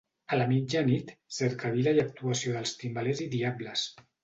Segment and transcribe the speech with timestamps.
[0.35, 3.89] A la mitjanit cercavila i actuació dels timbalers i diables.